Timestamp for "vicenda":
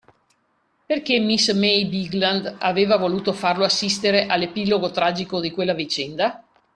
5.75-6.43